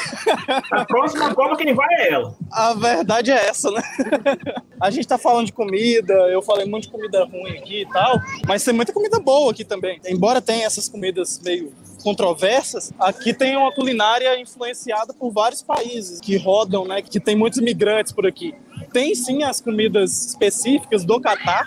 A 0.70 0.84
próxima 0.84 1.34
Copa 1.34 1.56
quem 1.56 1.74
vai 1.74 1.88
é 1.92 2.12
ela. 2.12 2.36
A 2.52 2.72
verdade 2.74 3.32
é 3.32 3.46
essa, 3.46 3.70
né? 3.70 3.82
A 4.80 4.90
gente 4.90 5.08
tá 5.08 5.18
falando 5.18 5.46
de 5.46 5.52
comida, 5.52 6.14
eu 6.30 6.40
falei 6.40 6.66
muito 6.66 6.84
de 6.84 6.90
comida 6.90 7.24
ruim 7.24 7.58
aqui 7.58 7.82
e 7.82 7.86
tal, 7.86 8.20
mas 8.46 8.62
tem 8.62 8.72
muita 8.72 8.92
comida 8.92 9.18
boa 9.18 9.50
aqui 9.50 9.64
também. 9.64 10.00
Embora 10.06 10.40
tenha 10.40 10.64
essas 10.64 10.88
comidas 10.88 11.40
meio 11.42 11.72
controversas, 12.02 12.92
aqui 13.00 13.32
tem 13.32 13.56
uma 13.56 13.72
culinária 13.72 14.38
influenciada 14.38 15.14
por 15.14 15.32
vários 15.32 15.62
países 15.62 16.20
que 16.20 16.36
rodam, 16.36 16.84
né? 16.84 17.00
Que 17.02 17.18
tem 17.18 17.34
muitos 17.34 17.58
imigrantes 17.58 18.12
por 18.12 18.26
aqui. 18.26 18.54
Tem 18.92 19.14
sim 19.14 19.42
as 19.42 19.60
comidas 19.60 20.26
específicas 20.26 21.04
do 21.04 21.18
Catar, 21.20 21.66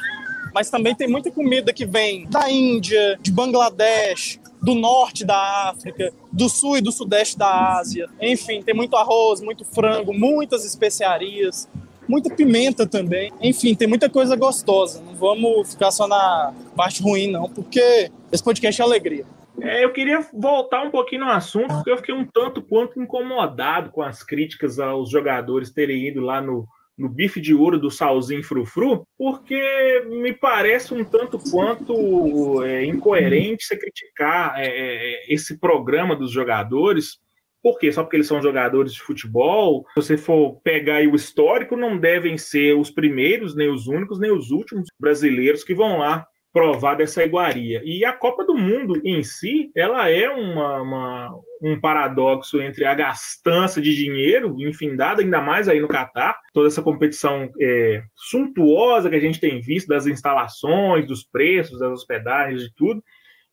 mas 0.57 0.71
também 0.71 0.95
tem 0.95 1.07
muita 1.07 1.29
comida 1.29 1.71
que 1.71 1.85
vem 1.85 2.27
da 2.27 2.49
Índia, 2.49 3.19
de 3.21 3.31
Bangladesh, 3.31 4.39
do 4.59 4.73
norte 4.73 5.23
da 5.23 5.69
África, 5.69 6.11
do 6.33 6.49
sul 6.49 6.77
e 6.77 6.81
do 6.81 6.91
sudeste 6.91 7.37
da 7.37 7.77
Ásia. 7.77 8.09
Enfim, 8.19 8.63
tem 8.63 8.73
muito 8.73 8.95
arroz, 8.95 9.39
muito 9.39 9.63
frango, 9.63 10.11
muitas 10.11 10.65
especiarias, 10.65 11.69
muita 12.09 12.33
pimenta 12.33 12.87
também. 12.87 13.31
Enfim, 13.39 13.75
tem 13.75 13.87
muita 13.87 14.09
coisa 14.09 14.35
gostosa. 14.35 14.99
Não 14.99 15.13
vamos 15.13 15.73
ficar 15.73 15.91
só 15.91 16.07
na 16.07 16.51
parte 16.75 17.03
ruim, 17.03 17.29
não, 17.29 17.47
porque 17.47 18.09
esse 18.31 18.43
podcast 18.43 18.81
é 18.81 18.83
alegria. 18.83 19.25
É, 19.61 19.85
eu 19.85 19.93
queria 19.93 20.25
voltar 20.33 20.81
um 20.81 20.89
pouquinho 20.89 21.25
no 21.25 21.29
assunto, 21.29 21.67
porque 21.67 21.91
eu 21.91 21.97
fiquei 21.97 22.15
um 22.15 22.25
tanto 22.25 22.63
quanto 22.63 22.99
incomodado 22.99 23.91
com 23.91 24.01
as 24.01 24.23
críticas 24.23 24.79
aos 24.79 25.11
jogadores 25.11 25.69
terem 25.69 26.07
ido 26.07 26.19
lá 26.19 26.41
no, 26.41 26.67
no 26.97 27.07
bife 27.07 27.39
de 27.39 27.53
ouro 27.53 27.79
do 27.79 27.91
Salzinho 27.91 28.43
Frufru, 28.43 29.05
porque 29.17 30.03
me 30.07 30.33
parece 30.33 30.93
um 30.93 31.03
tanto 31.03 31.37
quanto 31.51 32.63
é, 32.63 32.85
incoerente 32.85 33.65
você 33.65 33.77
criticar 33.77 34.59
é, 34.59 34.67
é, 34.67 35.33
esse 35.33 35.59
programa 35.59 36.15
dos 36.15 36.31
jogadores. 36.31 37.19
Por 37.61 37.77
quê? 37.77 37.91
Só 37.91 38.03
porque 38.03 38.15
eles 38.15 38.27
são 38.27 38.41
jogadores 38.41 38.93
de 38.93 39.01
futebol? 39.01 39.85
Se 39.93 40.01
você 40.01 40.17
for 40.17 40.59
pegar 40.61 41.01
o 41.01 41.15
histórico, 41.15 41.75
não 41.75 41.97
devem 41.97 42.37
ser 42.37 42.73
os 42.73 42.89
primeiros, 42.89 43.55
nem 43.55 43.69
os 43.69 43.87
únicos, 43.87 44.19
nem 44.19 44.31
os 44.31 44.51
últimos 44.51 44.87
brasileiros 44.99 45.63
que 45.63 45.75
vão 45.75 45.99
lá 45.99 46.25
provar 46.51 46.95
dessa 46.95 47.23
iguaria. 47.23 47.81
E 47.83 48.03
a 48.03 48.13
Copa 48.13 48.43
do 48.43 48.55
Mundo 48.55 48.99
em 49.03 49.21
si, 49.23 49.71
ela 49.75 50.09
é 50.09 50.29
uma, 50.29 50.81
uma, 50.81 51.39
um 51.61 51.79
paradoxo 51.79 52.61
entre 52.61 52.85
a 52.85 52.93
gastança 52.93 53.81
de 53.81 53.95
dinheiro 53.95 54.55
infindada, 54.59 55.21
ainda 55.21 55.41
mais 55.41 55.67
aí 55.67 55.79
no 55.79 55.87
Catar, 55.87 56.39
toda 56.53 56.67
essa 56.67 56.81
competição 56.81 57.49
é, 57.61 58.03
suntuosa 58.15 59.09
que 59.09 59.15
a 59.15 59.21
gente 59.21 59.39
tem 59.39 59.61
visto 59.61 59.87
das 59.87 60.07
instalações, 60.07 61.07
dos 61.07 61.23
preços, 61.23 61.79
das 61.79 61.91
hospedagens, 61.91 62.61
de 62.61 62.73
tudo, 62.75 63.03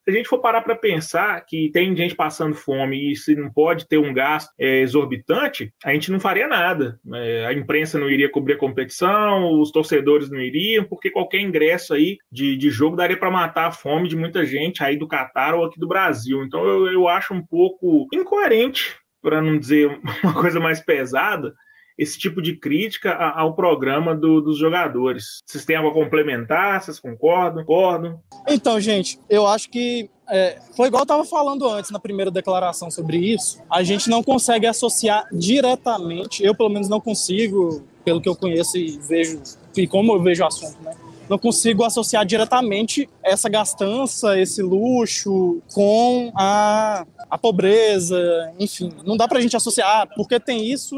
se 0.04 0.10
a 0.10 0.12
gente 0.12 0.28
for 0.28 0.38
parar 0.38 0.60
para 0.60 0.76
pensar 0.76 1.40
que 1.46 1.70
tem 1.72 1.96
gente 1.96 2.14
passando 2.14 2.54
fome 2.54 3.10
e 3.10 3.16
se 3.16 3.34
não 3.34 3.50
pode 3.50 3.88
ter 3.88 3.96
um 3.96 4.12
gasto 4.12 4.50
é, 4.58 4.80
exorbitante, 4.80 5.72
a 5.82 5.92
gente 5.94 6.12
não 6.12 6.20
faria 6.20 6.46
nada. 6.46 7.00
É, 7.14 7.46
a 7.46 7.52
imprensa 7.54 7.98
não 7.98 8.10
iria 8.10 8.30
cobrir 8.30 8.54
a 8.54 8.58
competição, 8.58 9.58
os 9.58 9.70
torcedores 9.70 10.30
não 10.30 10.38
iriam, 10.38 10.84
porque 10.84 11.10
qualquer 11.10 11.40
ingresso 11.40 11.94
aí 11.94 12.18
de, 12.30 12.54
de 12.56 12.70
jogo 12.70 12.96
daria 12.96 13.16
para 13.16 13.30
matar 13.30 13.68
a 13.68 13.72
fome 13.72 14.06
de 14.06 14.16
muita 14.16 14.44
gente 14.44 14.84
aí 14.84 14.96
do 14.96 15.08
Catar 15.08 15.54
ou 15.54 15.64
aqui 15.64 15.80
do 15.80 15.88
Brasil. 15.88 16.44
Então 16.44 16.62
eu, 16.66 16.86
eu 16.92 17.08
acho 17.08 17.32
um 17.32 17.44
pouco 17.44 18.06
incoerente, 18.12 18.96
para 19.22 19.40
não 19.40 19.58
dizer 19.58 19.88
uma 20.22 20.34
coisa 20.34 20.60
mais 20.60 20.80
pesada, 20.80 21.54
esse 21.96 22.18
tipo 22.18 22.42
de 22.42 22.56
crítica 22.56 23.14
ao 23.14 23.54
programa 23.54 24.14
do, 24.14 24.40
dos 24.40 24.58
jogadores. 24.58 25.42
Vocês 25.46 25.64
têm 25.64 25.76
algo 25.76 25.90
a 25.90 25.94
complementar? 25.94 26.82
Vocês 26.82 26.98
concordam? 26.98 27.64
Concordam? 27.64 28.20
Então, 28.48 28.80
gente, 28.80 29.18
eu 29.28 29.46
acho 29.46 29.70
que 29.70 30.10
é, 30.28 30.58
foi 30.76 30.88
igual 30.88 31.00
eu 31.00 31.04
estava 31.04 31.24
falando 31.24 31.68
antes 31.68 31.90
na 31.90 31.98
primeira 31.98 32.30
declaração 32.30 32.90
sobre 32.90 33.18
isso. 33.18 33.60
A 33.70 33.82
gente 33.82 34.08
não 34.08 34.22
consegue 34.22 34.66
associar 34.66 35.26
diretamente, 35.32 36.42
eu 36.44 36.54
pelo 36.54 36.70
menos 36.70 36.88
não 36.88 37.00
consigo, 37.00 37.84
pelo 38.04 38.20
que 38.20 38.28
eu 38.28 38.34
conheço 38.34 38.76
e 38.76 38.98
vejo, 38.98 39.40
e 39.76 39.86
como 39.86 40.14
eu 40.14 40.22
vejo 40.22 40.42
o 40.42 40.46
assunto, 40.46 40.76
né? 40.82 40.94
Não 41.28 41.38
consigo 41.38 41.84
associar 41.84 42.24
diretamente 42.24 43.08
essa 43.22 43.48
gastança, 43.48 44.38
esse 44.38 44.62
luxo 44.62 45.62
com 45.72 46.32
a, 46.36 47.06
a 47.30 47.38
pobreza, 47.38 48.52
enfim. 48.58 48.92
Não 49.04 49.16
dá 49.16 49.26
pra 49.26 49.40
gente 49.40 49.56
associar, 49.56 50.02
ah, 50.02 50.06
porque 50.06 50.38
tem 50.38 50.70
isso, 50.70 50.94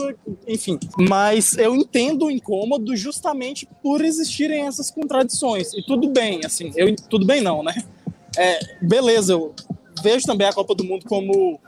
enfim. 0.47 0.79
Mas 0.99 1.57
eu 1.57 1.75
entendo 1.75 2.27
o 2.27 2.31
incômodo 2.31 2.97
justamente 2.97 3.69
por 3.83 4.05
existirem 4.05 4.67
essas 4.67 4.91
contradições. 4.91 5.73
E 5.75 5.83
tudo 5.83 6.09
bem, 6.09 6.41
assim, 6.45 6.73
eu, 6.77 6.95
tudo 7.09 7.25
bem 7.25 7.41
não, 7.41 7.63
né? 7.63 7.75
É, 8.37 8.59
beleza, 8.83 9.33
eu 9.33 9.55
vejo 10.03 10.27
também 10.27 10.47
a 10.47 10.53
Copa 10.53 10.75
do 10.75 10.85
Mundo 10.85 11.05
como 11.07 11.59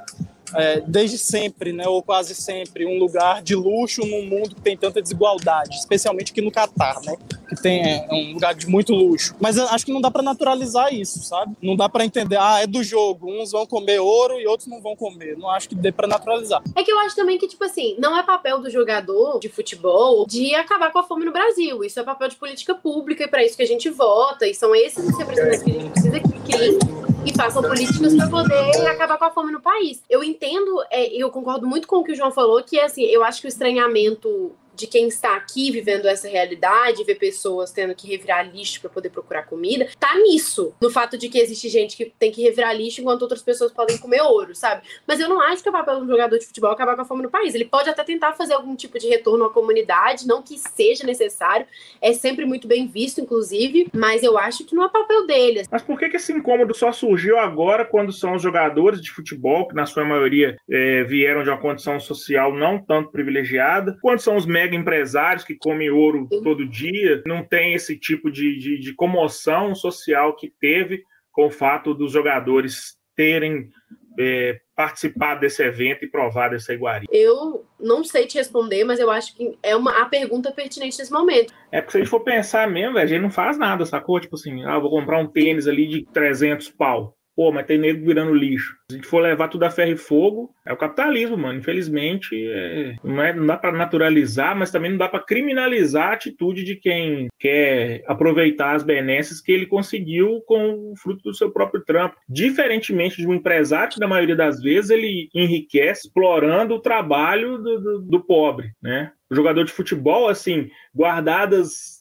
é, 0.55 0.81
desde 0.81 1.19
sempre, 1.19 1.73
né, 1.73 1.87
ou 1.87 2.03
quase 2.03 2.35
sempre, 2.35 2.87
um 2.87 2.99
lugar 2.99 3.43
de 3.43 3.55
luxo 3.55 4.03
num 4.05 4.27
mundo 4.27 4.55
que 4.55 4.61
tem 4.61 4.77
tanta 4.77 5.01
desigualdade, 5.03 5.77
especialmente 5.77 6.33
aqui 6.33 6.41
no 6.41 6.51
Catar, 6.51 7.01
né, 7.03 7.17
que 7.49 7.63
tem 7.63 7.83
é, 7.83 8.09
um 8.11 8.35
lugar 8.35 8.55
de 8.55 8.67
muito 8.67 8.93
luxo. 8.93 9.35
Mas 9.41 9.59
acho 9.59 9.85
que 9.85 9.93
não 9.93 10.01
dá 10.01 10.11
para 10.11 10.23
naturalizar 10.23 10.93
isso, 10.93 11.23
sabe? 11.23 11.55
Não 11.63 11.77
dá 11.77 11.89
para 11.89 12.05
entender, 12.05 12.37
ah, 12.37 12.61
é 12.61 12.67
do 12.67 12.83
jogo, 12.83 13.31
uns 13.31 13.53
vão 13.53 13.67
comer 13.67 14.01
ouro 14.01 14.41
e 14.41 14.47
outros 14.47 14.69
não 14.69 14.81
vão 14.81 14.95
comer. 14.95 15.37
Não 15.37 15.49
acho 15.51 15.69
que 15.69 15.75
dê 15.75 15.91
para 15.91 16.07
naturalizar. 16.07 16.63
É 16.77 16.83
que 16.83 16.91
eu 16.91 16.99
acho 17.01 17.17
também 17.17 17.39
que, 17.39 17.49
tipo 17.49 17.65
assim, 17.65 17.97
não 17.99 18.17
é 18.17 18.23
papel 18.23 18.61
do 18.61 18.71
jogador 18.71 19.39
de 19.41 19.49
futebol 19.49 20.27
de 20.27 20.55
acabar 20.55 20.91
com 20.93 20.99
a 20.99 21.03
fome 21.03 21.25
no 21.25 21.33
Brasil. 21.33 21.83
Isso 21.85 21.99
é 21.99 22.03
papel 22.03 22.29
de 22.29 22.37
política 22.37 22.75
pública 22.75 23.25
e 23.25 23.29
para 23.29 23.45
isso 23.45 23.57
que 23.57 23.63
a 23.63 23.67
gente 23.67 23.89
vota. 23.91 24.47
E 24.47 24.55
são 24.55 24.75
esses 24.75 25.09
os 25.09 25.19
representantes 25.19 25.63
que 25.63 25.71
a 25.71 25.75
gente 25.75 25.91
precisa 25.91 26.21
que 26.21 26.41
criem 26.41 27.08
e 27.29 27.37
façam 27.37 27.63
políticas 27.63 28.15
para 28.15 28.29
poder 28.29 28.87
acabar 28.89 29.19
com 29.19 29.25
a 29.27 29.31
fome 29.31 29.53
no 29.53 29.61
país. 29.61 30.03
Eu 30.09 30.25
entendo, 30.25 30.83
é, 30.91 31.07
eu 31.09 31.31
concordo 31.31 31.67
muito 31.67 31.87
com 31.87 31.97
o 31.97 32.05
que 32.05 32.13
o 32.13 32.17
João 32.17 32.31
falou, 32.31 32.63
que 32.63 32.81
assim, 32.81 33.05
eu 33.05 33.23
acho 33.23 33.41
que 33.41 33.47
o 33.47 33.49
estranhamento 33.49 34.53
de 34.79 34.87
quem 34.87 35.09
está 35.09 35.37
aqui 35.37 35.71
vivendo 35.71 36.07
essa 36.07 36.29
realidade, 36.29 37.05
ver 37.05 37.17
pessoas 37.17 37.73
tendo 37.73 37.95
que 37.95 38.07
revirar 38.07 38.49
lixo 38.49 38.81
para 38.81 38.89
poder 38.89 39.11
procurar 39.11 39.43
comida, 39.43 39.89
tá 39.99 40.15
nisso. 40.17 40.73
No 40.81 40.91
fato 40.91 41.19
de 41.19 41.29
que 41.29 41.39
existe 41.39 41.69
gente 41.69 41.97
que 41.97 42.07
tem 42.19 42.31
que 42.31 42.43
revirar 42.43 42.75
lixo 42.77 43.01
enquanto 43.01 43.23
outras 43.23 43.43
pessoas 43.43 43.73
podem 43.73 43.99
comer 43.99 44.23
ouro, 44.23 44.55
sabe? 44.55 44.83
Mas 45.07 45.19
eu 45.19 45.29
não 45.29 45.41
acho 45.41 45.63
que 45.63 45.69
é 45.69 45.71
o 45.71 45.75
papel 45.75 45.97
de 45.97 46.03
um 46.05 46.09
jogador 46.09 46.39
de 46.39 46.47
futebol 46.47 46.71
acabar 46.71 46.95
com 46.95 47.03
a 47.03 47.05
fome 47.05 47.23
no 47.23 47.31
país. 47.31 47.55
Ele 47.55 47.65
pode 47.65 47.91
até 47.91 48.05
tentar 48.05 48.35
fazer 48.35 48.55
algum 48.55 48.77
tipo 48.77 48.99
de 48.99 49.09
retorno 49.09 49.45
à 49.45 49.51
comunidade, 49.51 50.27
não 50.27 50.43
que 50.43 50.57
seja 50.57 51.05
necessário, 51.05 51.67
é 52.01 52.13
sempre 52.13 52.45
muito 52.45 52.69
bem 52.69 52.87
visto, 52.87 53.21
inclusive, 53.21 53.89
mas 53.93 54.23
eu 54.23 54.39
acho 54.39 54.65
que 54.65 54.75
não 54.75 54.85
é 54.85 54.89
papel 54.89 55.27
dele. 55.27 55.65
Mas 55.71 55.83
por 55.83 55.99
que, 55.99 56.07
esse 56.07 56.33
incômodo 56.33 56.75
só 56.75 56.93
surgiu 56.93 57.39
agora 57.39 57.85
quando 57.85 58.13
são 58.13 58.35
os 58.35 58.43
jogadores 58.43 59.01
de 59.01 59.11
futebol, 59.11 59.67
que 59.67 59.75
na 59.75 59.87
sua 59.87 60.05
maioria 60.05 60.57
é, 60.71 61.03
vieram 61.05 61.43
de 61.43 61.51
uma 61.51 61.59
condição 61.59 61.99
social 61.99 62.55
não 62.55 62.79
tanto 62.79 63.11
privilegiada, 63.11 63.97
quando 64.01 64.21
são 64.21 64.37
os 64.37 64.47
mega 64.47 64.68
mega 64.69 64.77
empresários 64.77 65.45
que 65.45 65.55
comem 65.55 65.91
ouro 65.91 66.29
todo 66.43 66.69
dia, 66.69 67.23
não 67.27 67.43
tem 67.43 67.75
esse 67.75 67.97
tipo 67.97 68.31
de, 68.31 68.59
de, 68.59 68.79
de 68.79 68.95
comoção 68.95 69.75
social 69.75 70.37
que 70.37 70.53
teve 70.61 71.03
com 71.33 71.47
o 71.47 71.51
fato 71.51 71.95
dos 71.95 72.13
jogadores 72.13 72.97
terem 73.17 73.71
é, 74.19 74.61
participado 74.77 75.41
desse 75.41 75.63
evento 75.63 76.05
e 76.05 76.11
provado 76.11 76.55
essa 76.55 76.75
iguaria? 76.75 77.09
Eu 77.11 77.65
não 77.81 78.05
sei 78.05 78.27
te 78.27 78.37
responder, 78.37 78.85
mas 78.85 78.99
eu 78.99 79.11
acho 79.11 79.35
que 79.35 79.57
é 79.63 79.75
uma 79.75 80.03
a 80.03 80.05
pergunta 80.05 80.53
pertinente 80.53 80.99
nesse 80.99 81.13
momento. 81.13 81.53
É 81.73 81.81
porque 81.81 81.93
se 81.93 81.99
a 81.99 82.01
gente 82.01 82.11
for 82.11 82.21
pensar 82.21 82.69
mesmo, 82.69 82.99
a 82.99 83.07
gente 83.07 83.23
não 83.23 83.31
faz 83.31 83.57
nada, 83.57 83.87
sacou? 83.87 84.21
Tipo 84.21 84.37
assim, 84.37 84.65
ah, 84.65 84.79
vou 84.79 84.91
comprar 84.91 85.19
um 85.19 85.27
tênis 85.27 85.67
ali 85.67 85.87
de 85.87 86.05
300 86.13 86.69
pau. 86.71 87.18
Pô, 87.39 87.53
mas 87.53 87.67
tem 87.67 87.79
nego 87.79 88.05
virando 88.05 88.35
lixo. 88.35 88.77
Se 88.91 88.97
a 88.97 88.97
gente 88.97 89.07
for 89.07 89.21
levar 89.21 89.47
tudo 89.47 89.63
a 89.63 89.71
ferro 89.71 89.93
e 89.93 89.97
fogo, 89.97 90.53
é 90.67 90.73
o 90.73 90.77
capitalismo, 90.77 91.39
mano. 91.39 91.61
Infelizmente, 91.61 92.35
é, 92.35 92.97
não, 93.05 93.23
é, 93.23 93.33
não 93.33 93.47
dá 93.47 93.57
para 93.57 93.71
naturalizar, 93.71 94.59
mas 94.59 94.73
também 94.73 94.91
não 94.91 94.99
dá 94.99 95.09
para 95.09 95.23
criminalizar 95.23 96.09
a 96.09 96.13
atitude 96.15 96.65
de 96.65 96.75
quem 96.75 97.29
quer 97.39 98.03
aproveitar 98.09 98.75
as 98.75 98.83
benesses 98.83 99.41
que 99.41 99.53
ele 99.53 99.67
conseguiu 99.67 100.43
com 100.49 100.91
o 100.91 100.97
fruto 100.97 101.23
do 101.23 101.33
seu 101.33 101.49
próprio 101.53 101.85
trampo. 101.85 102.17
Diferentemente 102.29 103.19
de 103.19 103.29
um 103.29 103.35
empresário 103.35 103.93
que, 103.93 104.01
na 104.01 104.09
maioria 104.09 104.35
das 104.35 104.61
vezes, 104.61 104.91
ele 104.91 105.29
enriquece 105.33 106.09
explorando 106.09 106.75
o 106.75 106.81
trabalho 106.81 107.57
do, 107.59 107.81
do, 107.81 108.01
do 108.01 108.21
pobre, 108.21 108.73
né? 108.83 109.13
O 109.31 109.35
jogador 109.37 109.63
de 109.63 109.71
futebol, 109.71 110.29
assim, 110.29 110.71
guardadas 110.93 111.98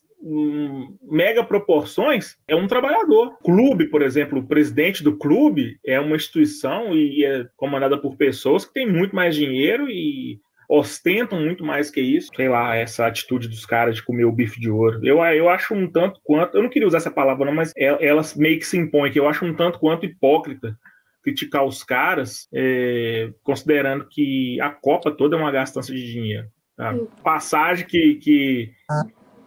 mega 1.03 1.43
proporções, 1.43 2.37
é 2.47 2.55
um 2.55 2.67
trabalhador. 2.67 3.37
Clube, 3.43 3.87
por 3.87 4.01
exemplo, 4.01 4.39
o 4.39 4.47
presidente 4.47 5.03
do 5.03 5.15
clube 5.15 5.77
é 5.85 5.99
uma 5.99 6.15
instituição 6.15 6.95
e 6.95 7.23
é 7.23 7.45
comandada 7.55 7.97
por 7.97 8.17
pessoas 8.17 8.65
que 8.65 8.73
têm 8.73 8.91
muito 8.91 9.15
mais 9.15 9.35
dinheiro 9.35 9.89
e 9.89 10.39
ostentam 10.69 11.39
muito 11.39 11.63
mais 11.63 11.89
que 11.89 12.01
isso. 12.01 12.29
Sei 12.35 12.49
lá, 12.49 12.75
essa 12.75 13.07
atitude 13.07 13.47
dos 13.47 13.65
caras 13.65 13.95
de 13.95 14.03
comer 14.03 14.25
o 14.25 14.31
bife 14.31 14.59
de 14.59 14.69
ouro. 14.69 14.99
Eu, 15.03 15.23
eu 15.23 15.49
acho 15.49 15.73
um 15.73 15.89
tanto 15.89 16.19
quanto. 16.23 16.57
Eu 16.57 16.63
não 16.63 16.69
queria 16.69 16.87
usar 16.87 16.97
essa 16.97 17.11
palavra, 17.11 17.45
não, 17.45 17.53
mas 17.53 17.71
elas 17.77 18.35
meio 18.35 18.59
que 18.59 18.65
se 18.65 18.77
impõem, 18.77 19.11
que 19.11 19.19
eu 19.19 19.29
acho 19.29 19.45
um 19.45 19.53
tanto 19.53 19.79
quanto 19.79 20.05
hipócrita 20.05 20.77
criticar 21.23 21.65
os 21.65 21.83
caras, 21.83 22.47
é, 22.53 23.29
considerando 23.43 24.07
que 24.09 24.59
a 24.61 24.69
Copa 24.69 25.11
toda 25.11 25.35
é 25.35 25.39
uma 25.39 25.51
gastança 25.51 25.93
de 25.93 26.11
dinheiro. 26.11 26.47
Tá? 26.77 26.95
Passagem 27.21 27.85
que, 27.85 28.15
que 28.15 28.71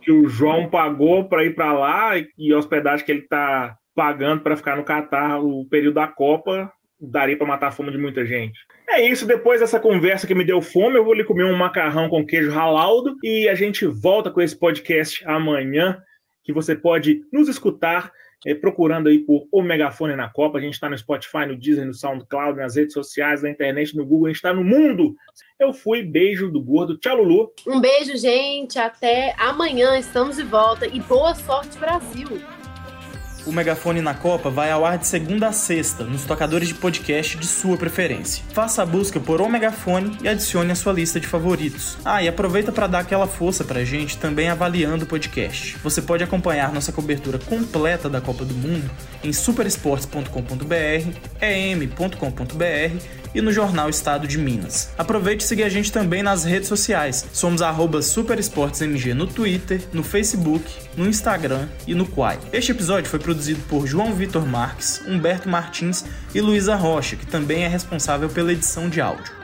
que 0.01 0.11
o 0.11 0.29
João 0.29 0.69
pagou 0.69 1.29
para 1.29 1.45
ir 1.45 1.55
para 1.55 1.73
lá 1.73 2.13
e 2.39 2.53
a 2.53 2.59
hospedagem 2.59 3.05
que 3.05 3.13
ele 3.13 3.21
está 3.21 3.77
pagando 3.95 4.43
para 4.43 4.57
ficar 4.57 4.77
no 4.77 4.85
Catar 4.85 5.41
o 5.41 5.67
período 5.67 5.95
da 5.95 6.07
Copa 6.07 6.73
daria 7.01 7.37
para 7.37 7.47
matar 7.47 7.69
a 7.69 7.73
fome 7.73 7.91
de 7.91 7.99
muita 7.99 8.27
gente. 8.27 8.59
É 8.89 9.01
isso, 9.07 9.27
depois 9.27 9.61
dessa 9.61 9.81
conversa 9.81 10.27
que 10.27 10.35
me 10.35 10.45
deu 10.45 10.61
fome, 10.61 10.97
eu 10.97 11.05
vou 11.05 11.15
lhe 11.15 11.25
comer 11.25 11.45
um 11.45 11.57
macarrão 11.57 12.09
com 12.09 12.27
queijo 12.27 12.51
ralado 12.51 13.17
e 13.23 13.49
a 13.49 13.55
gente 13.55 13.87
volta 13.87 14.31
com 14.31 14.41
esse 14.41 14.59
podcast 14.59 15.25
amanhã, 15.27 15.97
que 16.43 16.53
você 16.53 16.75
pode 16.75 17.23
nos 17.33 17.49
escutar 17.49 18.13
é, 18.47 18.55
procurando 18.55 19.09
aí 19.09 19.19
por 19.19 19.47
O 19.53 19.63
Megafone 19.63 20.17
na 20.17 20.29
Copa. 20.29 20.59
A 20.59 20.61
gente 20.61 20.75
está 20.75 20.89
no 20.89 20.97
Spotify, 20.97 21.47
no 21.47 21.57
Disney, 21.57 21.85
no 21.85 21.95
SoundCloud, 21.95 22.59
nas 22.59 22.77
redes 22.77 22.95
sociais, 22.95 23.43
na 23.43 23.51
internet, 23.51 23.97
no 23.97 24.05
Google. 24.05 24.27
A 24.27 24.29
gente 24.31 24.37
está 24.37 24.53
no 24.53 24.65
mundo. 24.65 25.15
Eu 25.59 25.73
fui, 25.73 26.03
beijo 26.03 26.51
do 26.51 26.61
gordo. 26.61 26.97
Tchau, 26.97 27.23
Lulu. 27.23 27.53
Um 27.67 27.81
beijo, 27.81 28.17
gente. 28.17 28.79
Até 28.79 29.35
amanhã. 29.39 29.99
Estamos 29.99 30.37
de 30.37 30.43
volta. 30.43 30.87
E 30.87 31.01
boa 31.01 31.35
sorte, 31.35 31.79
Brasil. 31.79 32.60
O 33.47 33.53
Megafone 33.53 34.03
na 34.03 34.15
Copa 34.15 34.51
vai 34.51 34.71
ao 34.71 34.85
ar 34.85 34.99
de 34.99 35.07
segunda 35.07 35.49
a 35.49 35.53
sexta, 35.53 36.05
nos 36.05 36.25
tocadores 36.25 36.69
de 36.69 36.75
podcast 36.75 37.37
de 37.37 37.47
sua 37.47 37.77
preferência. 37.77 38.45
Faça 38.53 38.83
a 38.83 38.87
busca 38.87 39.19
por 39.19 39.41
O 39.41 39.49
Megafone 39.49 40.19
e 40.23 40.29
adicione 40.29 40.73
a 40.73 40.75
sua 40.75 40.93
lista 40.93 41.19
de 41.19 41.27
favoritos. 41.27 41.97
Ah, 42.05 42.23
e 42.23 42.29
aproveita 42.29 42.71
para 42.71 42.87
dar 42.87 43.01
aquela 43.01 43.27
força 43.27 43.65
pra 43.65 43.85
gente 43.85 44.19
também 44.19 44.49
avaliando 44.49 45.05
o 45.05 45.09
podcast. 45.09 45.77
Você 45.83 46.03
pode 46.03 46.23
acompanhar 46.23 46.73
nossa 46.73 46.93
cobertura 46.93 47.39
completa 47.39 48.09
da 48.09 48.21
Copa 48.21 48.45
do 48.45 48.55
Mundo 48.55 48.91
em 49.25 49.33
superesportes.com.br, 49.33 51.19
em.com.br 51.41 53.21
e 53.35 53.41
no 53.41 53.53
jornal 53.53 53.89
Estado 53.89 54.27
de 54.27 54.39
Minas. 54.39 54.91
Aproveite 54.99 55.45
e 55.45 55.47
siga 55.47 55.67
a 55.67 55.69
gente 55.69 55.93
também 55.93 56.23
nas 56.23 56.45
redes 56.45 56.69
sociais. 56.69 57.27
Somos 57.33 57.63
superesportesmg 58.03 59.15
no 59.15 59.27
Twitter, 59.27 59.83
no 59.93 60.03
Facebook, 60.03 60.65
no 60.97 61.09
Instagram 61.09 61.69
e 61.87 61.95
no 61.95 62.07
Quai. 62.07 62.39
Este 62.53 62.73
episódio 62.73 63.09
foi 63.09 63.19
produzido 63.31 63.61
por 63.69 63.87
João 63.87 64.13
Vitor 64.13 64.45
Marques, 64.45 65.01
Humberto 65.07 65.49
Martins 65.49 66.05
e 66.35 66.41
Luísa 66.41 66.75
Rocha, 66.75 67.15
que 67.15 67.25
também 67.25 67.63
é 67.63 67.69
responsável 67.69 68.29
pela 68.29 68.53
edição 68.53 68.89
de 68.89 69.01
áudio. 69.01 69.40